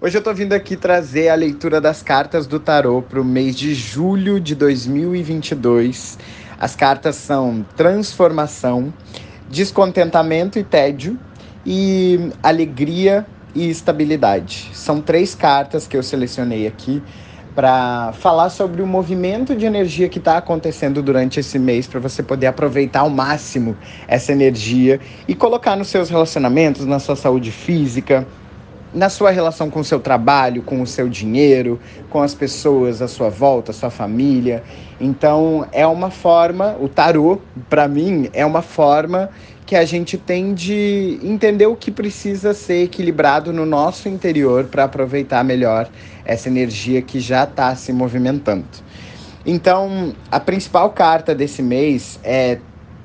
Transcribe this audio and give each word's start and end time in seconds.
Hoje 0.00 0.16
eu 0.16 0.22
tô 0.22 0.32
vindo 0.32 0.52
aqui 0.52 0.76
trazer 0.76 1.28
a 1.28 1.34
leitura 1.34 1.80
das 1.80 2.04
cartas 2.04 2.46
do 2.46 2.60
tarô 2.60 3.02
para 3.02 3.20
o 3.20 3.24
mês 3.24 3.56
de 3.56 3.74
julho 3.74 4.38
de 4.38 4.54
2022. 4.54 6.16
As 6.56 6.76
cartas 6.76 7.16
são 7.16 7.66
transformação, 7.76 8.94
descontentamento 9.50 10.56
e 10.56 10.62
tédio 10.62 11.18
e 11.66 12.30
alegria 12.40 13.26
e 13.52 13.68
estabilidade. 13.68 14.70
São 14.72 15.00
três 15.00 15.34
cartas 15.34 15.88
que 15.88 15.96
eu 15.96 16.02
selecionei 16.04 16.68
aqui 16.68 17.02
para 17.56 18.12
falar 18.12 18.50
sobre 18.50 18.80
o 18.82 18.86
movimento 18.86 19.56
de 19.56 19.66
energia 19.66 20.08
que 20.08 20.20
está 20.20 20.36
acontecendo 20.36 21.02
durante 21.02 21.40
esse 21.40 21.58
mês, 21.58 21.88
para 21.88 21.98
você 21.98 22.22
poder 22.22 22.46
aproveitar 22.46 23.00
ao 23.00 23.10
máximo 23.10 23.76
essa 24.06 24.30
energia 24.30 25.00
e 25.26 25.34
colocar 25.34 25.74
nos 25.74 25.88
seus 25.88 26.08
relacionamentos, 26.08 26.86
na 26.86 27.00
sua 27.00 27.16
saúde 27.16 27.50
física, 27.50 28.24
na 28.92 29.08
sua 29.08 29.30
relação 29.30 29.70
com 29.70 29.80
o 29.80 29.84
seu 29.84 30.00
trabalho, 30.00 30.62
com 30.62 30.80
o 30.80 30.86
seu 30.86 31.08
dinheiro, 31.08 31.78
com 32.10 32.22
as 32.22 32.34
pessoas 32.34 33.02
à 33.02 33.08
sua 33.08 33.28
volta, 33.28 33.72
sua 33.72 33.90
família. 33.90 34.62
Então, 35.00 35.66
é 35.72 35.86
uma 35.86 36.10
forma, 36.10 36.76
o 36.80 36.88
tarô, 36.88 37.40
para 37.68 37.86
mim, 37.86 38.28
é 38.32 38.44
uma 38.44 38.62
forma 38.62 39.30
que 39.66 39.76
a 39.76 39.84
gente 39.84 40.16
tem 40.16 40.54
de 40.54 41.20
entender 41.22 41.66
o 41.66 41.76
que 41.76 41.90
precisa 41.90 42.54
ser 42.54 42.84
equilibrado 42.84 43.52
no 43.52 43.66
nosso 43.66 44.08
interior 44.08 44.64
para 44.64 44.84
aproveitar 44.84 45.44
melhor 45.44 45.88
essa 46.24 46.48
energia 46.48 47.02
que 47.02 47.20
já 47.20 47.44
está 47.44 47.74
se 47.76 47.92
movimentando. 47.92 48.64
Então, 49.44 50.14
a 50.30 50.40
principal 50.40 50.90
carta 50.90 51.34
desse 51.34 51.62
mês 51.62 52.18
é 52.24 52.58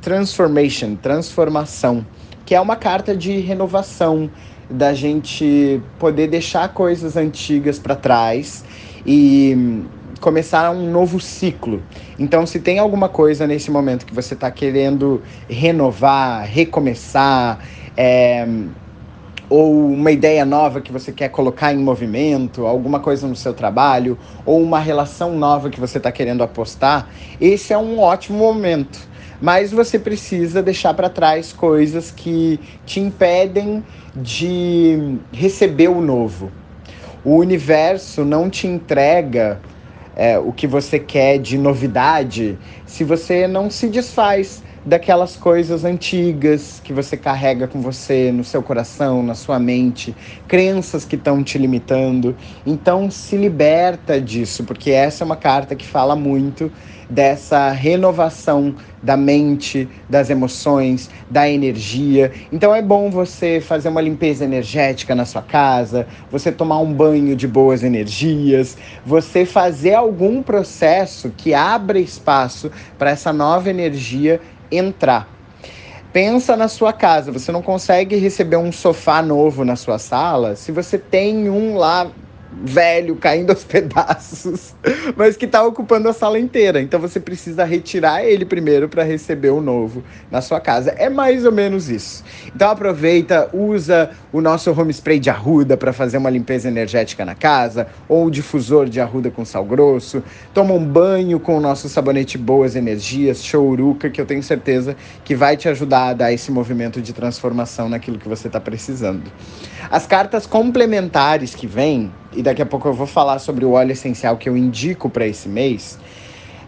Transformation, 0.04 0.98
transformação, 0.98 2.06
que 2.46 2.54
é 2.54 2.60
uma 2.60 2.76
carta 2.76 3.16
de 3.16 3.40
renovação, 3.40 4.30
da 4.74 4.92
gente 4.92 5.80
poder 6.00 6.28
deixar 6.28 6.68
coisas 6.70 7.16
antigas 7.16 7.78
para 7.78 7.96
trás 7.96 8.66
e 9.06 9.84
começar 10.20 10.72
um 10.72 10.90
novo 10.90 11.20
ciclo. 11.20 11.84
Então, 12.18 12.46
se 12.48 12.60
tem 12.60 12.80
alguma 12.80 13.08
coisa 13.08 13.46
nesse 13.46 13.70
momento 13.70 14.04
que 14.04 14.14
você 14.14 14.34
está 14.34 14.50
querendo 14.50 15.22
renovar, 15.48 16.48
recomeçar, 16.48 17.60
é, 17.96 18.48
ou 19.48 19.92
uma 19.92 20.10
ideia 20.10 20.44
nova 20.44 20.82
que 20.82 20.92
você 20.92 21.12
quer 21.12 21.30
colocar 21.30 21.72
em 21.72 21.78
movimento, 21.78 22.66
alguma 22.66 23.00
coisa 23.00 23.28
no 23.28 23.36
seu 23.36 23.54
trabalho, 23.54 24.18
ou 24.44 24.60
uma 24.60 24.80
relação 24.80 25.38
nova 25.38 25.70
que 25.70 25.80
você 25.80 26.00
está 26.00 26.12
querendo 26.12 26.42
apostar, 26.42 27.10
esse 27.40 27.74
é 27.74 27.78
um 27.78 28.00
ótimo 28.00 28.40
momento. 28.40 29.13
Mas 29.44 29.74
você 29.74 30.00
precisa 30.00 30.64
deixar 30.64 30.94
para 30.94 31.10
trás 31.10 31.52
coisas 31.52 32.10
que 32.10 32.58
te 32.86 33.02
impedem 33.02 33.84
de 34.16 35.18
receber 35.34 35.90
o 35.90 36.00
novo. 36.00 36.50
O 37.26 37.36
universo 37.36 38.24
não 38.24 38.50
te 38.50 38.68
entrega 38.68 39.60
é, 40.16 40.40
o 40.40 40.54
que 40.54 40.66
você 40.66 40.98
quer 40.98 41.40
de 41.40 41.58
novidade 41.58 42.58
se 42.86 43.04
você 43.04 43.46
não 43.46 43.70
se 43.70 43.90
desfaz 43.90 44.64
daquelas 44.86 45.36
coisas 45.36 45.86
antigas 45.86 46.82
que 46.84 46.92
você 46.92 47.16
carrega 47.16 47.68
com 47.68 47.82
você 47.82 48.32
no 48.32 48.44
seu 48.44 48.62
coração, 48.62 49.24
na 49.24 49.36
sua 49.36 49.60
mente, 49.60 50.16
crenças 50.48 51.06
que 51.06 51.16
estão 51.16 51.44
te 51.44 51.58
limitando. 51.58 52.36
Então 52.66 53.10
se 53.10 53.38
liberta 53.38 54.20
disso, 54.20 54.64
porque 54.64 54.92
essa 54.92 55.24
é 55.24 55.26
uma 55.26 55.38
carta 55.38 55.76
que 55.76 55.86
fala 55.86 56.16
muito 56.16 56.72
dessa 57.10 57.70
renovação 57.70 58.76
da 59.02 59.18
mente, 59.18 59.88
das 60.10 60.30
emoções, 60.30 61.10
da 61.30 61.48
energia. 61.50 62.32
Então 62.52 62.74
é 62.74 62.82
bom 62.82 63.10
você 63.10 63.62
fazer 63.62 63.90
uma 63.90 64.02
limpeza 64.02 64.46
energética 64.46 65.14
na 65.14 65.26
sua 65.26 65.42
casa, 65.42 66.08
você 66.32 66.52
tomar 66.52 66.80
um 66.80 66.92
banho 66.92 67.36
de 67.36 67.48
boas 67.48 67.84
energias, 67.84 68.78
você 69.06 69.46
fazer 69.46 69.94
algum 69.94 70.42
processo 70.42 71.32
que 71.36 71.54
abra 71.54 72.00
espaço 72.00 72.72
para 72.98 73.12
essa 73.12 73.34
nova 73.34 73.70
energia 73.70 74.40
entrar. 74.72 75.28
Pensa 76.12 76.56
na 76.56 76.68
sua 76.68 76.94
casa, 76.94 77.32
você 77.32 77.52
não 77.52 77.62
consegue 77.62 78.18
receber 78.18 78.58
um 78.58 78.72
sofá 78.72 79.22
novo 79.22 79.66
na 79.66 79.76
sua 79.76 79.98
sala 79.98 80.56
se 80.56 80.72
você 80.72 80.98
tem 80.98 81.50
um 81.50 81.76
lá 81.76 82.08
velho 82.64 83.16
caindo 83.16 83.50
aos 83.50 83.64
pedaços, 83.66 84.76
mas 85.16 85.36
que 85.36 85.46
está 85.46 85.64
ocupando 85.64 86.08
a 86.10 86.14
sala 86.14 86.40
inteira. 86.40 86.82
Então 86.82 87.00
você 87.00 87.20
precisa 87.20 87.64
retirar 87.64 88.24
ele 88.24 88.46
primeiro 88.46 88.88
para 88.88 89.04
receber 89.04 89.50
o 89.50 89.62
novo 89.62 90.04
na 90.30 90.42
sua 90.42 90.60
casa. 90.60 90.92
É 90.98 91.10
mais 91.10 91.46
ou 91.46 91.52
menos 91.52 91.90
isso. 91.90 92.24
Então 92.56 92.70
aproveita, 92.70 93.50
usa 93.54 94.12
o 94.32 94.42
nosso 94.42 94.72
home 94.72 94.92
spray 94.92 95.20
de 95.20 95.30
arruda 95.30 95.76
para 95.78 95.94
fazer 95.94 96.18
uma 96.18 96.30
limpeza 96.30 96.68
energética 96.68 97.26
na 97.26 97.36
casa, 97.36 97.88
ou 98.08 98.26
o 98.26 98.32
difusor 98.32 98.88
de 98.88 99.00
arruda 99.00 99.32
com 99.32 99.46
sal 99.46 99.66
grosso. 99.66 100.24
Toma 100.54 100.74
um 100.74 100.86
banho 100.86 101.40
com 101.40 101.58
o 101.58 101.62
nosso 101.62 101.90
sabonete 101.90 102.38
Boas 102.38 102.76
Energias, 102.76 103.44
Shouruka, 103.44 104.10
que 104.10 104.20
eu 104.20 104.26
tenho 104.26 104.44
certeza 104.44 104.96
que 105.24 105.36
vai 105.36 105.58
te 105.58 105.70
ajudar 105.70 106.10
a 106.10 106.14
dar 106.14 106.34
esse 106.34 106.52
movimento 106.52 107.02
de 107.02 107.14
transformação 107.14 107.90
naquilo 107.90 108.18
que 108.18 108.28
você 108.28 108.48
está 108.48 108.60
precisando. 108.60 109.32
As 109.90 110.06
cartas 110.06 110.46
complementares 110.46 111.56
que 111.56 111.68
vêm 111.68 112.12
e 112.36 112.44
daqui 112.44 112.62
a 112.62 112.66
pouco 112.66 112.88
eu 112.88 112.94
vou 112.94 113.08
falar 113.08 113.40
sobre 113.40 113.66
o 113.66 113.72
óleo 113.72 113.92
essencial 113.92 114.38
que 114.38 114.48
eu 114.48 114.58
indico 114.58 115.10
para 115.10 115.26
esse 115.26 115.48
mês. 115.48 116.00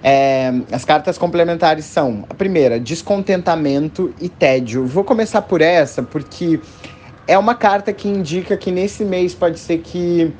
É, 0.03 0.53
as 0.71 0.85
cartas 0.85 1.17
complementares 1.17 1.85
são 1.85 2.25
a 2.29 2.33
primeira, 2.33 2.79
descontentamento 2.79 4.13
e 4.21 4.29
tédio. 4.29 4.85
Vou 4.85 5.03
começar 5.03 5.41
por 5.41 5.61
essa 5.61 6.03
porque 6.03 6.59
é 7.27 7.37
uma 7.37 7.55
carta 7.55 7.91
que 7.91 8.07
indica 8.07 8.55
que 8.55 8.71
nesse 8.71 9.03
mês 9.03 9.33
pode 9.33 9.59
ser 9.59 9.79
que 9.79 10.31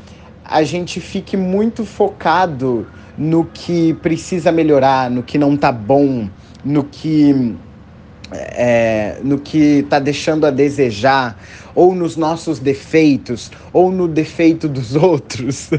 a 0.44 0.62
gente 0.62 1.02
fique 1.02 1.36
muito 1.36 1.84
focado 1.84 2.88
no 3.18 3.46
que 3.46 3.94
precisa 3.96 4.52
melhorar, 4.52 5.10
no 5.10 5.24
que 5.24 5.38
não 5.38 5.58
tá 5.58 5.72
bom, 5.72 6.30
no 6.64 6.84
que 6.84 7.56
é, 8.36 9.18
no 9.24 9.40
que 9.40 9.80
está 9.80 10.00
deixando 10.00 10.46
a 10.46 10.52
desejar, 10.52 11.38
ou 11.74 11.94
nos 11.94 12.16
nossos 12.16 12.58
defeitos, 12.58 13.52
ou 13.74 13.92
no 13.92 14.08
defeito 14.08 14.68
dos 14.68 14.96
outros, 14.96 15.70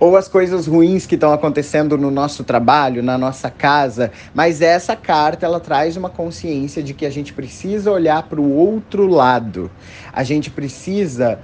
ou 0.00 0.16
as 0.16 0.26
coisas 0.26 0.66
ruins 0.66 1.06
que 1.06 1.14
estão 1.14 1.32
acontecendo 1.32 1.98
no 1.98 2.10
nosso 2.10 2.42
trabalho, 2.44 3.02
na 3.02 3.18
nossa 3.18 3.50
casa. 3.50 4.10
Mas 4.34 4.62
essa 4.62 4.96
carta 4.96 5.44
ela 5.44 5.60
traz 5.60 5.96
uma 5.96 6.08
consciência 6.08 6.82
de 6.82 6.94
que 6.94 7.04
a 7.04 7.10
gente 7.10 7.32
precisa 7.32 7.90
olhar 7.90 8.22
para 8.24 8.40
o 8.40 8.52
outro 8.54 9.06
lado. 9.06 9.70
A 10.12 10.22
gente 10.24 10.50
precisa 10.50 11.38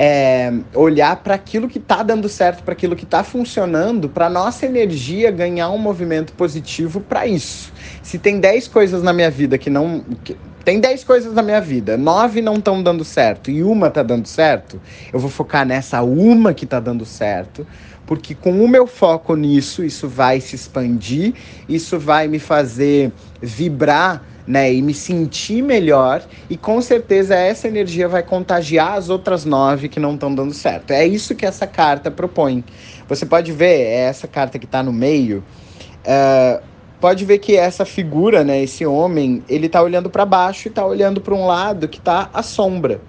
é, 0.00 0.52
olhar 0.74 1.16
para 1.16 1.34
aquilo 1.34 1.68
que 1.68 1.78
está 1.78 2.04
dando 2.04 2.28
certo, 2.28 2.62
para 2.62 2.72
aquilo 2.72 2.94
que 2.94 3.02
está 3.02 3.24
funcionando, 3.24 4.08
para 4.08 4.30
nossa 4.30 4.64
energia 4.64 5.28
ganhar 5.32 5.70
um 5.70 5.78
movimento 5.78 6.32
positivo 6.34 7.00
para 7.00 7.26
isso. 7.26 7.72
Se 8.00 8.16
tem 8.16 8.38
10 8.38 8.68
coisas 8.68 9.02
na 9.02 9.12
minha 9.12 9.28
vida 9.28 9.58
que 9.58 9.68
não. 9.68 10.04
Que, 10.22 10.36
tem 10.64 10.78
10 10.78 11.02
coisas 11.02 11.32
na 11.32 11.42
minha 11.42 11.60
vida, 11.60 11.96
nove 11.96 12.40
não 12.42 12.56
estão 12.56 12.80
dando 12.80 13.02
certo 13.02 13.50
e 13.50 13.64
uma 13.64 13.88
está 13.88 14.02
dando 14.02 14.28
certo, 14.28 14.78
eu 15.10 15.18
vou 15.18 15.30
focar 15.30 15.66
nessa 15.66 16.02
uma 16.02 16.52
que 16.52 16.64
está 16.64 16.78
dando 16.78 17.06
certo, 17.06 17.66
porque 18.06 18.34
com 18.34 18.62
o 18.62 18.68
meu 18.68 18.86
foco 18.86 19.34
nisso, 19.34 19.82
isso 19.82 20.06
vai 20.06 20.40
se 20.40 20.54
expandir, 20.54 21.32
isso 21.66 21.98
vai 21.98 22.28
me 22.28 22.38
fazer 22.38 23.10
vibrar 23.40 24.22
né, 24.48 24.72
e 24.72 24.80
me 24.80 24.94
sentir 24.94 25.60
melhor, 25.62 26.22
e 26.48 26.56
com 26.56 26.80
certeza 26.80 27.34
essa 27.34 27.68
energia 27.68 28.08
vai 28.08 28.22
contagiar 28.22 28.94
as 28.94 29.10
outras 29.10 29.44
nove 29.44 29.90
que 29.90 30.00
não 30.00 30.14
estão 30.14 30.34
dando 30.34 30.54
certo. 30.54 30.90
É 30.90 31.06
isso 31.06 31.34
que 31.34 31.44
essa 31.44 31.66
carta 31.66 32.10
propõe. 32.10 32.64
Você 33.06 33.26
pode 33.26 33.52
ver, 33.52 33.82
é 33.82 34.06
essa 34.06 34.26
carta 34.26 34.58
que 34.58 34.64
está 34.64 34.82
no 34.82 34.90
meio, 34.90 35.44
uh, 36.00 36.62
pode 36.98 37.26
ver 37.26 37.38
que 37.38 37.56
essa 37.56 37.84
figura, 37.84 38.42
né, 38.42 38.62
esse 38.62 38.86
homem, 38.86 39.44
ele 39.50 39.66
está 39.66 39.82
olhando 39.82 40.08
para 40.08 40.24
baixo 40.24 40.66
e 40.66 40.70
está 40.70 40.84
olhando 40.84 41.20
para 41.20 41.34
um 41.34 41.44
lado 41.44 41.86
que 41.86 41.98
está 41.98 42.30
a 42.32 42.42
sombra. 42.42 43.02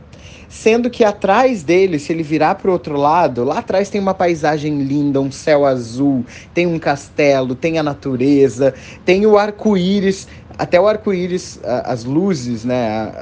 Sendo 0.50 0.90
que 0.90 1.04
atrás 1.04 1.62
dele, 1.62 2.00
se 2.00 2.12
ele 2.12 2.24
virar 2.24 2.56
para 2.56 2.70
o 2.70 2.74
outro 2.74 2.98
lado, 2.98 3.44
lá 3.44 3.60
atrás 3.60 3.90
tem 3.90 4.02
uma 4.02 4.16
paisagem 4.16 4.82
linda, 4.82 5.22
um 5.22 5.32
céu 5.32 5.64
azul, 5.64 6.26
tem 6.54 6.66
um 6.66 6.80
castelo, 6.80 7.54
tem 7.54 7.78
a 7.78 7.84
natureza, 7.84 8.74
tem 9.06 9.26
o 9.28 9.38
arco-íris 9.38 10.28
até 10.60 10.78
o 10.78 10.86
arco-íris, 10.86 11.58
as 11.64 12.04
luzes, 12.04 12.66
né, 12.66 13.14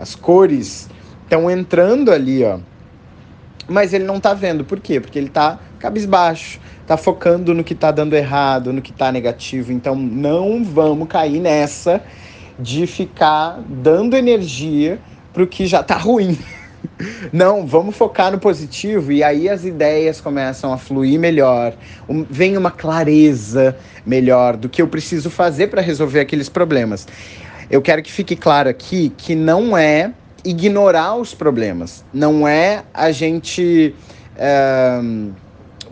as 0.00 0.16
cores 0.16 0.90
estão 1.22 1.48
entrando 1.48 2.10
ali, 2.10 2.42
ó. 2.42 2.58
Mas 3.68 3.94
ele 3.94 4.02
não 4.02 4.18
tá 4.18 4.34
vendo. 4.34 4.64
Por 4.64 4.80
quê? 4.80 4.98
Porque 4.98 5.16
ele 5.16 5.28
tá 5.28 5.60
cabisbaixo, 5.78 6.58
tá 6.84 6.96
focando 6.96 7.54
no 7.54 7.62
que 7.62 7.76
tá 7.76 7.92
dando 7.92 8.14
errado, 8.14 8.72
no 8.72 8.82
que 8.82 8.92
tá 8.92 9.12
negativo. 9.12 9.70
Então 9.70 9.94
não 9.94 10.64
vamos 10.64 11.06
cair 11.06 11.38
nessa 11.38 12.02
de 12.58 12.84
ficar 12.88 13.60
dando 13.68 14.16
energia 14.16 14.98
pro 15.32 15.46
que 15.46 15.66
já 15.66 15.84
tá 15.84 15.96
ruim. 15.96 16.36
Não, 17.32 17.66
vamos 17.66 17.96
focar 17.96 18.30
no 18.30 18.38
positivo 18.38 19.12
e 19.12 19.22
aí 19.22 19.48
as 19.48 19.64
ideias 19.64 20.20
começam 20.20 20.72
a 20.72 20.78
fluir 20.78 21.18
melhor, 21.18 21.74
um, 22.08 22.24
vem 22.28 22.56
uma 22.56 22.70
clareza 22.70 23.76
melhor 24.04 24.56
do 24.56 24.68
que 24.68 24.82
eu 24.82 24.88
preciso 24.88 25.30
fazer 25.30 25.68
para 25.68 25.80
resolver 25.80 26.20
aqueles 26.20 26.48
problemas. 26.48 27.06
Eu 27.70 27.80
quero 27.80 28.02
que 28.02 28.12
fique 28.12 28.36
claro 28.36 28.68
aqui 28.68 29.12
que 29.16 29.34
não 29.34 29.76
é 29.76 30.12
ignorar 30.44 31.16
os 31.16 31.34
problemas, 31.34 32.04
não 32.12 32.46
é 32.46 32.82
a 32.92 33.10
gente 33.12 33.94
Uh, 34.34 35.30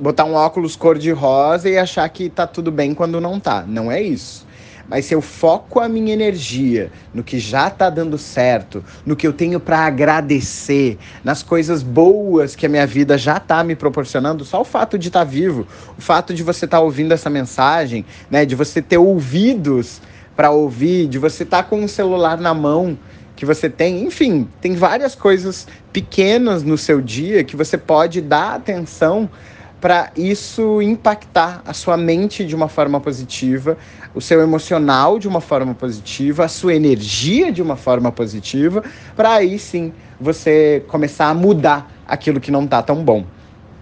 botar 0.00 0.24
um 0.24 0.34
óculos 0.34 0.74
cor-de-rosa 0.74 1.68
e 1.68 1.76
achar 1.76 2.08
que 2.08 2.30
tá 2.30 2.46
tudo 2.46 2.72
bem 2.72 2.94
quando 2.94 3.20
não 3.20 3.38
tá. 3.38 3.64
Não 3.66 3.92
é 3.92 4.00
isso. 4.00 4.46
Mas 4.90 5.04
se 5.04 5.14
eu 5.14 5.22
foco 5.22 5.78
a 5.78 5.88
minha 5.88 6.12
energia 6.12 6.90
no 7.14 7.22
que 7.22 7.38
já 7.38 7.70
tá 7.70 7.88
dando 7.88 8.18
certo, 8.18 8.84
no 9.06 9.14
que 9.14 9.24
eu 9.24 9.32
tenho 9.32 9.60
para 9.60 9.78
agradecer, 9.78 10.98
nas 11.22 11.44
coisas 11.44 11.80
boas 11.80 12.56
que 12.56 12.66
a 12.66 12.68
minha 12.68 12.84
vida 12.88 13.16
já 13.16 13.38
tá 13.38 13.62
me 13.62 13.76
proporcionando, 13.76 14.44
só 14.44 14.62
o 14.62 14.64
fato 14.64 14.98
de 14.98 15.06
estar 15.06 15.20
tá 15.20 15.24
vivo, 15.24 15.64
o 15.96 16.00
fato 16.00 16.34
de 16.34 16.42
você 16.42 16.64
estar 16.64 16.78
tá 16.78 16.82
ouvindo 16.82 17.14
essa 17.14 17.30
mensagem, 17.30 18.04
né, 18.28 18.44
de 18.44 18.56
você 18.56 18.82
ter 18.82 18.98
ouvidos 18.98 20.02
para 20.34 20.50
ouvir, 20.50 21.06
de 21.06 21.18
você 21.18 21.44
estar 21.44 21.62
tá 21.62 21.68
com 21.68 21.80
um 21.80 21.88
celular 21.88 22.38
na 22.38 22.52
mão 22.52 22.98
que 23.36 23.46
você 23.46 23.70
tem, 23.70 24.02
enfim, 24.04 24.48
tem 24.60 24.74
várias 24.74 25.14
coisas 25.14 25.68
pequenas 25.92 26.64
no 26.64 26.76
seu 26.76 27.00
dia 27.00 27.44
que 27.44 27.54
você 27.54 27.78
pode 27.78 28.20
dar 28.20 28.56
atenção 28.56 29.30
para 29.80 30.10
isso 30.16 30.82
impactar 30.82 31.62
a 31.64 31.72
sua 31.72 31.96
mente 31.96 32.44
de 32.44 32.54
uma 32.54 32.68
forma 32.68 33.00
positiva, 33.00 33.78
o 34.14 34.20
seu 34.20 34.40
emocional 34.40 35.18
de 35.18 35.26
uma 35.26 35.40
forma 35.40 35.74
positiva, 35.74 36.44
a 36.44 36.48
sua 36.48 36.74
energia 36.74 37.50
de 37.50 37.62
uma 37.62 37.76
forma 37.76 38.12
positiva, 38.12 38.84
para 39.16 39.34
aí 39.34 39.58
sim 39.58 39.92
você 40.20 40.84
começar 40.86 41.28
a 41.28 41.34
mudar 41.34 41.90
aquilo 42.06 42.40
que 42.40 42.50
não 42.50 42.64
está 42.64 42.82
tão 42.82 43.02
bom. 43.02 43.24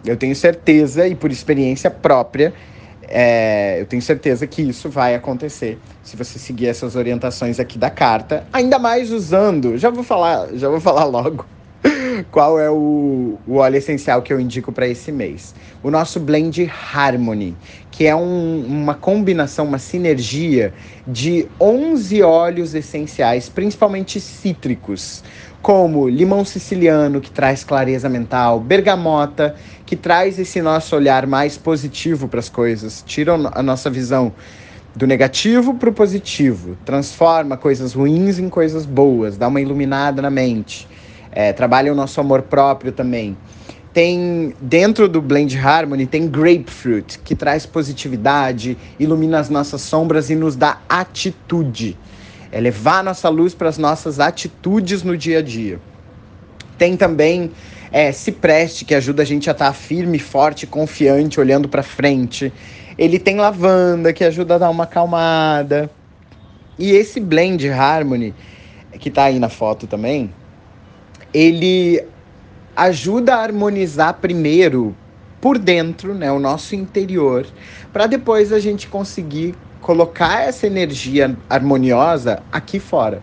Eu 0.04 0.16
tenho 0.16 0.36
certeza, 0.36 1.08
e 1.08 1.14
por 1.14 1.32
experiência 1.32 1.90
própria, 1.90 2.54
é, 3.08 3.80
eu 3.80 3.86
tenho 3.86 4.02
certeza 4.02 4.46
que 4.46 4.62
isso 4.62 4.88
vai 4.88 5.14
acontecer 5.14 5.78
se 6.04 6.16
você 6.16 6.38
seguir 6.38 6.68
essas 6.68 6.94
orientações 6.94 7.58
aqui 7.58 7.78
da 7.78 7.90
carta, 7.90 8.46
ainda 8.52 8.78
mais 8.78 9.10
usando, 9.10 9.76
já 9.76 9.90
vou 9.90 10.04
falar, 10.04 10.48
já 10.54 10.68
vou 10.68 10.80
falar 10.80 11.04
logo 11.04 11.44
qual 12.30 12.58
é 12.58 12.70
o, 12.70 13.38
o 13.46 13.56
óleo 13.56 13.76
essencial 13.76 14.20
que 14.22 14.32
eu 14.32 14.38
indico 14.38 14.70
para 14.70 14.86
esse 14.86 15.10
mês. 15.10 15.54
O 15.82 15.90
nosso 15.90 16.20
Blend 16.20 16.70
Harmony, 16.92 17.56
que 17.90 18.06
é 18.06 18.14
um, 18.14 18.64
uma 18.66 18.94
combinação, 18.94 19.64
uma 19.64 19.78
sinergia 19.78 20.72
de 21.06 21.48
11 21.60 22.22
óleos 22.22 22.74
essenciais, 22.74 23.48
principalmente 23.48 24.20
cítricos, 24.20 25.24
como 25.62 26.08
limão 26.08 26.44
siciliano, 26.44 27.20
que 27.20 27.30
traz 27.30 27.64
clareza 27.64 28.08
mental, 28.08 28.60
bergamota, 28.60 29.54
que 29.84 29.96
traz 29.96 30.38
esse 30.38 30.60
nosso 30.60 30.94
olhar 30.94 31.26
mais 31.26 31.56
positivo 31.56 32.28
para 32.28 32.40
as 32.40 32.48
coisas, 32.48 33.02
tira 33.06 33.34
a 33.34 33.62
nossa 33.62 33.90
visão 33.90 34.32
do 34.94 35.06
negativo 35.06 35.74
para 35.74 35.90
o 35.90 35.92
positivo, 35.92 36.76
transforma 36.84 37.56
coisas 37.56 37.94
ruins 37.94 38.38
em 38.38 38.48
coisas 38.48 38.84
boas, 38.84 39.36
dá 39.36 39.48
uma 39.48 39.60
iluminada 39.60 40.20
na 40.20 40.30
mente 40.30 40.88
é, 41.32 41.52
trabalha 41.52 41.92
o 41.92 41.94
nosso 41.94 42.20
amor 42.20 42.42
próprio 42.42 42.92
também. 42.92 43.36
Tem 43.92 44.54
dentro 44.60 45.08
do 45.08 45.20
Blend 45.20 45.56
Harmony 45.58 46.06
tem 46.06 46.28
Grapefruit, 46.28 47.18
que 47.20 47.34
traz 47.34 47.66
positividade, 47.66 48.76
ilumina 48.98 49.38
as 49.38 49.48
nossas 49.48 49.80
sombras 49.82 50.30
e 50.30 50.36
nos 50.36 50.56
dá 50.56 50.78
atitude. 50.88 51.96
É 52.52 52.60
levar 52.60 53.02
nossa 53.02 53.28
luz 53.28 53.54
para 53.54 53.68
as 53.68 53.78
nossas 53.78 54.20
atitudes 54.20 55.02
no 55.02 55.16
dia 55.16 55.38
a 55.38 55.42
dia. 55.42 55.80
Tem 56.76 56.96
também 56.96 57.50
é, 57.90 58.12
Cipreste, 58.12 58.84
que 58.84 58.94
ajuda 58.94 59.22
a 59.22 59.26
gente 59.26 59.48
a 59.48 59.52
estar 59.52 59.66
tá 59.66 59.72
firme, 59.72 60.18
forte, 60.18 60.66
confiante, 60.66 61.40
olhando 61.40 61.68
para 61.68 61.82
frente. 61.82 62.52
Ele 62.96 63.18
tem 63.18 63.36
lavanda, 63.36 64.12
que 64.12 64.24
ajuda 64.24 64.54
a 64.54 64.58
dar 64.58 64.70
uma 64.70 64.84
acalmada. 64.84 65.90
E 66.78 66.92
esse 66.92 67.20
Blend 67.20 67.68
Harmony, 67.68 68.34
que 68.98 69.08
está 69.08 69.24
aí 69.24 69.38
na 69.38 69.48
foto 69.48 69.86
também, 69.86 70.32
ele 71.32 72.04
ajuda 72.76 73.34
a 73.34 73.42
harmonizar 73.42 74.14
primeiro 74.14 74.94
por 75.40 75.58
dentro, 75.58 76.14
né, 76.14 76.30
o 76.32 76.38
nosso 76.38 76.74
interior, 76.74 77.46
para 77.92 78.06
depois 78.06 78.52
a 78.52 78.58
gente 78.58 78.88
conseguir 78.88 79.54
colocar 79.80 80.42
essa 80.42 80.66
energia 80.66 81.36
harmoniosa 81.48 82.42
aqui 82.50 82.80
fora. 82.80 83.22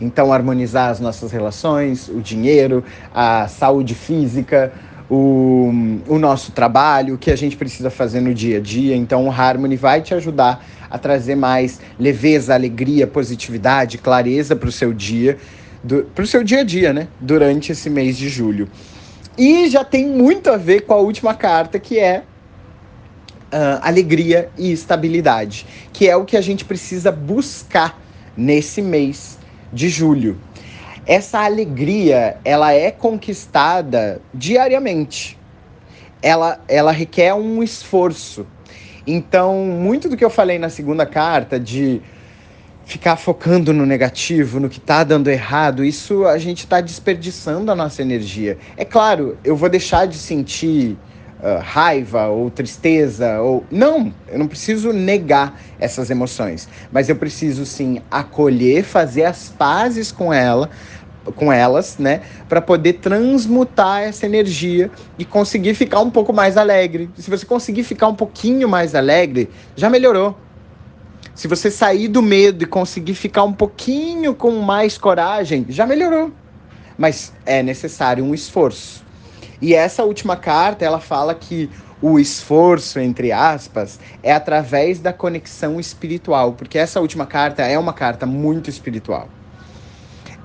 Então, 0.00 0.32
harmonizar 0.32 0.90
as 0.90 0.98
nossas 0.98 1.30
relações, 1.30 2.08
o 2.08 2.20
dinheiro, 2.20 2.82
a 3.14 3.48
saúde 3.48 3.94
física, 3.94 4.72
o, 5.10 5.70
o 6.08 6.18
nosso 6.18 6.52
trabalho, 6.52 7.14
o 7.14 7.18
que 7.18 7.30
a 7.30 7.36
gente 7.36 7.56
precisa 7.56 7.90
fazer 7.90 8.20
no 8.20 8.32
dia 8.32 8.58
a 8.58 8.60
dia. 8.60 8.96
Então, 8.96 9.26
o 9.26 9.30
Harmony 9.30 9.76
vai 9.76 10.00
te 10.00 10.14
ajudar 10.14 10.64
a 10.90 10.96
trazer 10.96 11.34
mais 11.34 11.80
leveza, 11.98 12.54
alegria, 12.54 13.06
positividade, 13.06 13.98
clareza 13.98 14.56
para 14.56 14.68
o 14.68 14.72
seu 14.72 14.92
dia 14.92 15.36
para 16.14 16.24
o 16.24 16.26
seu 16.26 16.44
dia 16.44 16.60
a 16.60 16.64
dia, 16.64 16.92
né? 16.92 17.08
Durante 17.20 17.72
esse 17.72 17.88
mês 17.88 18.16
de 18.16 18.28
julho. 18.28 18.68
E 19.38 19.68
já 19.68 19.84
tem 19.84 20.06
muito 20.06 20.50
a 20.50 20.56
ver 20.56 20.82
com 20.82 20.92
a 20.92 20.98
última 20.98 21.34
carta, 21.34 21.78
que 21.78 21.98
é 21.98 22.22
uh, 23.52 23.80
alegria 23.82 24.50
e 24.58 24.70
estabilidade, 24.70 25.66
que 25.92 26.08
é 26.08 26.16
o 26.16 26.24
que 26.24 26.36
a 26.36 26.40
gente 26.40 26.64
precisa 26.64 27.10
buscar 27.10 27.98
nesse 28.36 28.82
mês 28.82 29.38
de 29.72 29.88
julho. 29.88 30.38
Essa 31.06 31.40
alegria, 31.40 32.36
ela 32.44 32.72
é 32.72 32.90
conquistada 32.90 34.20
diariamente. 34.32 35.38
Ela, 36.22 36.60
ela 36.68 36.92
requer 36.92 37.34
um 37.34 37.62
esforço. 37.62 38.46
Então, 39.06 39.64
muito 39.64 40.08
do 40.08 40.16
que 40.16 40.24
eu 40.24 40.30
falei 40.30 40.58
na 40.58 40.68
segunda 40.68 41.06
carta 41.06 41.58
de 41.58 42.02
ficar 42.90 43.16
focando 43.16 43.72
no 43.72 43.86
negativo, 43.86 44.58
no 44.58 44.68
que 44.68 44.78
está 44.78 45.04
dando 45.04 45.30
errado, 45.30 45.84
isso 45.84 46.26
a 46.26 46.36
gente 46.38 46.64
está 46.64 46.80
desperdiçando 46.80 47.70
a 47.70 47.76
nossa 47.76 48.02
energia. 48.02 48.58
É 48.76 48.84
claro, 48.84 49.38
eu 49.44 49.54
vou 49.54 49.68
deixar 49.68 50.08
de 50.08 50.18
sentir 50.18 50.98
uh, 51.38 51.60
raiva 51.62 52.26
ou 52.26 52.50
tristeza 52.50 53.40
ou 53.40 53.64
não, 53.70 54.12
eu 54.26 54.40
não 54.40 54.48
preciso 54.48 54.92
negar 54.92 55.56
essas 55.78 56.10
emoções, 56.10 56.68
mas 56.90 57.08
eu 57.08 57.14
preciso 57.14 57.64
sim 57.64 58.02
acolher, 58.10 58.82
fazer 58.82 59.22
as 59.22 59.48
pazes 59.48 60.10
com 60.10 60.34
ela, 60.34 60.68
com 61.36 61.52
elas, 61.52 61.96
né, 61.96 62.22
para 62.48 62.60
poder 62.60 62.94
transmutar 62.94 64.02
essa 64.02 64.26
energia 64.26 64.90
e 65.16 65.24
conseguir 65.24 65.74
ficar 65.74 66.00
um 66.00 66.10
pouco 66.10 66.32
mais 66.32 66.56
alegre. 66.56 67.08
Se 67.16 67.30
você 67.30 67.46
conseguir 67.46 67.84
ficar 67.84 68.08
um 68.08 68.16
pouquinho 68.16 68.68
mais 68.68 68.96
alegre, 68.96 69.48
já 69.76 69.88
melhorou 69.88 70.36
se 71.40 71.48
você 71.48 71.70
sair 71.70 72.06
do 72.06 72.20
medo 72.20 72.64
e 72.64 72.66
conseguir 72.66 73.14
ficar 73.14 73.44
um 73.44 73.52
pouquinho 73.54 74.34
com 74.34 74.60
mais 74.60 74.98
coragem, 74.98 75.64
já 75.70 75.86
melhorou. 75.86 76.30
Mas 76.98 77.32
é 77.46 77.62
necessário 77.62 78.22
um 78.22 78.34
esforço. 78.34 79.02
E 79.58 79.72
essa 79.72 80.04
última 80.04 80.36
carta, 80.36 80.84
ela 80.84 81.00
fala 81.00 81.34
que 81.34 81.70
o 82.02 82.18
esforço, 82.18 83.00
entre 83.00 83.32
aspas, 83.32 83.98
é 84.22 84.34
através 84.34 85.00
da 85.00 85.14
conexão 85.14 85.80
espiritual, 85.80 86.52
porque 86.52 86.76
essa 86.76 87.00
última 87.00 87.24
carta 87.24 87.62
é 87.62 87.78
uma 87.78 87.94
carta 87.94 88.26
muito 88.26 88.68
espiritual 88.68 89.26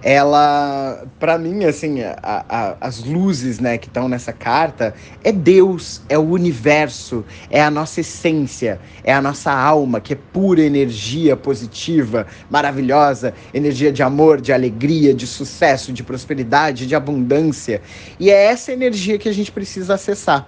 ela, 0.08 1.04
para 1.20 1.36
mim, 1.36 1.66
assim, 1.66 2.04
a, 2.04 2.16
a, 2.48 2.78
as 2.80 3.04
luzes, 3.04 3.60
né, 3.60 3.76
que 3.76 3.88
estão 3.88 4.08
nessa 4.08 4.32
carta, 4.32 4.94
é 5.24 5.32
Deus, 5.32 6.04
é 6.08 6.16
o 6.16 6.22
universo, 6.22 7.26
é 7.50 7.60
a 7.60 7.72
nossa 7.72 8.02
essência, 8.02 8.80
é 9.04 9.12
a 9.12 9.20
nossa 9.20 9.52
alma, 9.52 10.00
que 10.00 10.14
é 10.14 10.16
pura 10.16 10.62
energia 10.62 11.36
positiva, 11.36 12.28
maravilhosa, 12.52 13.34
energia 13.52 13.92
de 13.92 14.04
amor, 14.04 14.40
de 14.40 14.54
alegria, 14.54 15.12
de 15.12 15.26
sucesso, 15.26 15.92
de 15.92 16.04
prosperidade, 16.04 16.86
de 16.86 16.94
abundância. 16.94 17.82
E 18.20 18.30
é 18.30 18.46
essa 18.46 18.72
energia 18.72 19.18
que 19.18 19.28
a 19.28 19.34
gente 19.34 19.52
precisa 19.52 19.96
acessar. 19.96 20.48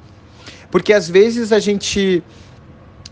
Porque 0.70 0.94
às 0.94 1.10
vezes 1.10 1.52
a 1.52 1.58
gente 1.58 2.24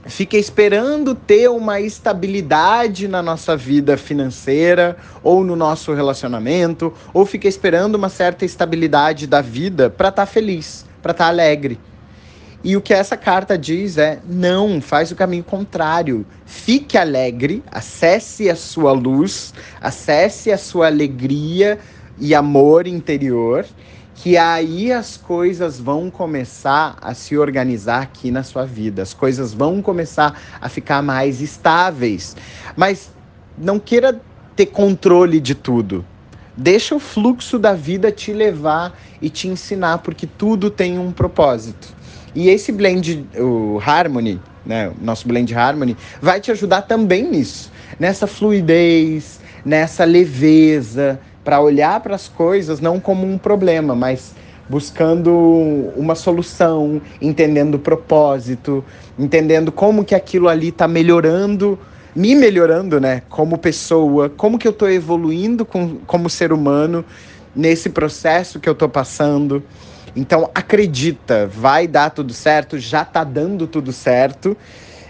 fica 0.05 0.37
esperando 0.37 1.15
ter 1.15 1.49
uma 1.49 1.79
estabilidade 1.79 3.07
na 3.07 3.21
nossa 3.21 3.57
vida 3.57 3.97
financeira 3.97 4.97
ou 5.23 5.43
no 5.43 5.55
nosso 5.55 5.93
relacionamento, 5.93 6.93
ou 7.13 7.25
fica 7.25 7.47
esperando 7.47 7.95
uma 7.95 8.09
certa 8.09 8.45
estabilidade 8.45 9.27
da 9.27 9.41
vida 9.41 9.89
para 9.89 10.09
estar 10.09 10.25
tá 10.25 10.31
feliz, 10.31 10.85
para 11.01 11.11
estar 11.11 11.25
tá 11.25 11.29
alegre. 11.29 11.79
E 12.63 12.75
o 12.75 12.81
que 12.81 12.93
essa 12.93 13.15
carta 13.15 13.57
diz 13.57 13.97
é: 13.97 14.19
não, 14.27 14.81
faz 14.81 15.11
o 15.11 15.15
caminho 15.15 15.43
contrário. 15.43 16.25
Fique 16.45 16.97
alegre, 16.97 17.63
acesse 17.71 18.49
a 18.49 18.55
sua 18.55 18.91
luz, 18.91 19.53
acesse 19.79 20.51
a 20.51 20.57
sua 20.57 20.87
alegria 20.87 21.77
e 22.17 22.33
amor 22.33 22.87
interior 22.87 23.65
que 24.15 24.37
aí 24.37 24.91
as 24.91 25.17
coisas 25.17 25.79
vão 25.79 26.09
começar 26.09 26.97
a 27.01 27.13
se 27.13 27.37
organizar 27.37 28.01
aqui 28.01 28.31
na 28.31 28.43
sua 28.43 28.65
vida, 28.65 29.01
as 29.01 29.13
coisas 29.13 29.53
vão 29.53 29.81
começar 29.81 30.39
a 30.59 30.69
ficar 30.69 31.01
mais 31.01 31.41
estáveis. 31.41 32.35
Mas 32.75 33.11
não 33.57 33.77
queira 33.77 34.19
ter 34.55 34.67
controle 34.67 35.39
de 35.39 35.53
tudo. 35.53 36.03
Deixa 36.57 36.95
o 36.95 36.99
fluxo 36.99 37.59
da 37.59 37.73
vida 37.73 38.11
te 38.11 38.31
levar 38.31 38.97
e 39.21 39.29
te 39.29 39.49
ensinar, 39.49 39.97
porque 39.97 40.25
tudo 40.25 40.69
tem 40.69 40.97
um 40.97 41.11
propósito. 41.11 41.93
E 42.33 42.47
esse 42.49 42.71
blend, 42.71 43.27
o 43.37 43.79
Harmony, 43.85 44.39
né, 44.65 44.91
nosso 45.01 45.27
blend 45.27 45.53
Harmony, 45.53 45.97
vai 46.21 46.39
te 46.39 46.51
ajudar 46.51 46.83
também 46.83 47.29
nisso, 47.29 47.71
nessa 47.99 48.25
fluidez, 48.25 49.41
nessa 49.65 50.05
leveza, 50.05 51.19
para 51.45 51.61
olhar 51.61 51.99
para 52.01 52.15
as 52.15 52.27
coisas 52.27 52.81
não 52.81 52.99
como 52.99 53.25
um 53.25 53.37
problema, 53.37 53.95
mas 53.95 54.33
buscando 54.67 55.31
uma 55.95 56.15
solução, 56.15 56.99
entendendo 57.21 57.75
o 57.75 57.79
propósito, 57.79 58.83
entendendo 59.17 59.71
como 59.71 60.03
que 60.03 60.15
aquilo 60.15 60.49
ali 60.49 60.69
está 60.69 60.87
melhorando, 60.87 61.77
me 62.15 62.33
melhorando, 62.33 62.99
né, 62.99 63.21
como 63.29 63.59
pessoa, 63.59 64.27
como 64.27 64.57
que 64.57 64.67
eu 64.67 64.71
estou 64.71 64.89
evoluindo 64.89 65.63
com, 65.63 65.97
como 66.07 66.29
ser 66.31 66.51
humano 66.51 67.05
nesse 67.55 67.89
processo 67.89 68.59
que 68.59 68.67
eu 68.67 68.73
estou 68.73 68.89
passando. 68.89 69.63
Então 70.15 70.49
acredita, 70.55 71.45
vai 71.45 71.87
dar 71.87 72.09
tudo 72.09 72.33
certo, 72.33 72.79
já 72.79 73.03
está 73.03 73.23
dando 73.23 73.67
tudo 73.67 73.91
certo. 73.91 74.57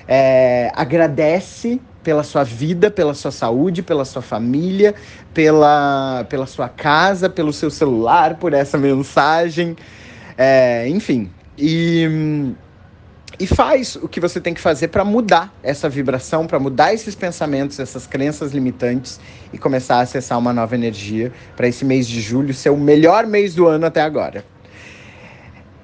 É, 0.07 0.69
agradece 0.75 1.79
pela 2.05 2.21
sua 2.21 2.43
vida, 2.43 2.91
pela 2.91 3.15
sua 3.15 3.31
saúde, 3.31 3.81
pela 3.81 4.05
sua 4.05 4.21
família, 4.21 4.93
pela, 5.33 6.23
pela 6.29 6.45
sua 6.45 6.69
casa, 6.69 7.27
pelo 7.27 7.51
seu 7.51 7.71
celular, 7.71 8.35
por 8.35 8.53
essa 8.53 8.77
mensagem, 8.77 9.75
é, 10.37 10.87
enfim. 10.87 11.31
E, 11.57 12.53
e 13.39 13.47
faz 13.47 13.95
o 13.95 14.07
que 14.07 14.19
você 14.19 14.39
tem 14.39 14.53
que 14.53 14.61
fazer 14.61 14.89
para 14.89 15.03
mudar 15.03 15.51
essa 15.63 15.89
vibração, 15.89 16.45
para 16.45 16.59
mudar 16.59 16.93
esses 16.93 17.15
pensamentos, 17.15 17.79
essas 17.79 18.05
crenças 18.05 18.51
limitantes 18.51 19.19
e 19.51 19.57
começar 19.57 19.95
a 19.95 20.01
acessar 20.01 20.37
uma 20.37 20.53
nova 20.53 20.75
energia 20.75 21.33
para 21.57 21.67
esse 21.67 21.83
mês 21.83 22.07
de 22.07 22.21
julho 22.21 22.53
ser 22.53 22.69
o 22.69 22.77
melhor 22.77 23.25
mês 23.25 23.55
do 23.55 23.65
ano 23.65 23.87
até 23.87 24.01
agora. 24.01 24.45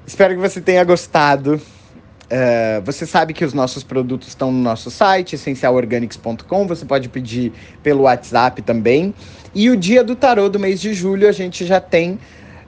Espero 0.06 0.36
que 0.36 0.40
você 0.40 0.62
tenha 0.62 0.84
gostado. 0.84 1.60
Uh, 2.32 2.82
você 2.86 3.06
sabe 3.06 3.34
que 3.34 3.44
os 3.44 3.54
nossos 3.54 3.84
produtos 3.84 4.30
estão 4.30 4.54
no 4.54 4.60
nosso 4.60 4.90
site, 4.90 5.36
essencialorganics.com. 5.36 6.66
Você 6.66 6.86
pode 6.86 7.10
pedir 7.10 7.52
pelo 7.84 8.04
WhatsApp 8.04 8.62
também. 8.62 9.14
E 9.54 9.70
o 9.70 9.76
dia 9.76 10.02
do 10.02 10.16
tarô 10.16 10.48
do 10.48 10.58
mês 10.58 10.80
de 10.80 10.94
julho, 10.94 11.28
a 11.28 11.34
gente 11.34 11.66
já 11.66 11.82
tem 11.82 12.18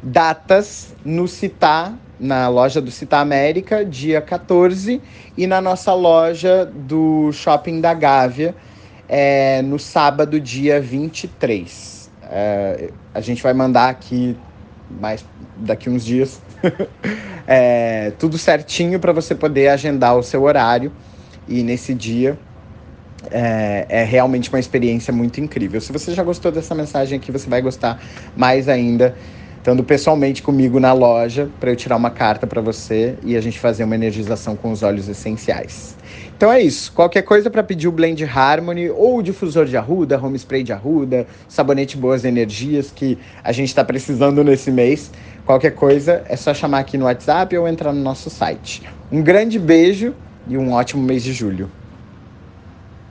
datas 0.01 0.93
no 1.05 1.29
Citar, 1.29 1.97
na 2.19 2.49
loja 2.49 2.81
do 2.81 2.91
Citar 2.91 3.21
América, 3.21 3.85
dia 3.85 4.21
14, 4.21 5.01
e 5.37 5.47
na 5.47 5.61
nossa 5.61 5.93
loja 5.93 6.65
do 6.65 7.31
Shopping 7.31 7.79
da 7.79 7.93
Gávea, 7.93 8.53
é, 9.07 9.61
no 9.61 9.79
sábado, 9.79 10.41
dia 10.41 10.81
23. 10.81 12.11
É, 12.23 12.89
a 13.13 13.21
gente 13.21 13.41
vai 13.41 13.53
mandar 13.53 13.87
aqui 13.87 14.35
mais 14.99 15.25
daqui 15.55 15.89
uns 15.89 16.03
dias 16.03 16.41
é, 17.47 18.11
tudo 18.17 18.37
certinho 18.37 18.99
para 18.99 19.11
você 19.11 19.35
poder 19.35 19.69
agendar 19.69 20.17
o 20.17 20.23
seu 20.23 20.43
horário. 20.43 20.91
E 21.47 21.61
nesse 21.61 21.93
dia 21.93 22.37
é, 23.31 23.85
é, 23.89 24.03
realmente 24.03 24.49
uma 24.49 24.59
experiência 24.59 25.13
muito 25.13 25.39
incrível. 25.39 25.79
Se 25.81 25.91
você 25.91 26.13
já 26.13 26.23
gostou 26.23 26.51
dessa 26.51 26.73
mensagem 26.73 27.17
aqui, 27.17 27.31
você 27.31 27.49
vai 27.49 27.61
gostar 27.61 28.01
mais 28.35 28.67
ainda 28.67 29.15
estando 29.57 29.81
pessoalmente 29.81 30.43
comigo 30.43 30.77
na 30.77 30.91
loja 30.91 31.49
para 31.57 31.71
eu 31.71 31.75
tirar 31.75 31.95
uma 31.95 32.09
carta 32.09 32.45
para 32.45 32.59
você 32.59 33.15
e 33.23 33.37
a 33.37 33.41
gente 33.41 33.57
fazer 33.57 33.85
uma 33.85 33.95
energização 33.95 34.57
com 34.57 34.73
os 34.73 34.83
óleos 34.83 35.07
essenciais. 35.07 35.95
Então 36.35 36.51
é 36.51 36.61
isso. 36.61 36.91
Qualquer 36.91 37.21
coisa 37.21 37.49
para 37.49 37.63
pedir 37.63 37.87
o 37.87 37.91
Blend 37.91 38.21
Harmony 38.25 38.89
ou 38.89 39.19
o 39.19 39.23
difusor 39.23 39.65
de 39.65 39.77
arruda, 39.77 40.19
home 40.21 40.35
spray 40.35 40.63
de 40.63 40.73
arruda, 40.73 41.25
sabonete 41.47 41.95
boas 41.95 42.25
energias 42.25 42.91
que 42.91 43.17
a 43.41 43.53
gente 43.53 43.69
está 43.69 43.85
precisando 43.85 44.43
nesse 44.43 44.69
mês. 44.69 45.09
Qualquer 45.45 45.71
coisa 45.71 46.23
é 46.29 46.37
só 46.37 46.53
chamar 46.53 46.79
aqui 46.79 46.97
no 46.97 47.03
WhatsApp 47.03 47.57
ou 47.57 47.67
entrar 47.67 47.91
no 47.91 48.01
nosso 48.01 48.29
site. 48.29 48.81
Um 49.11 49.21
grande 49.21 49.59
beijo 49.59 50.15
e 50.47 50.57
um 50.57 50.71
ótimo 50.71 51.03
mês 51.03 51.21
de 51.21 51.33
julho. 51.33 51.69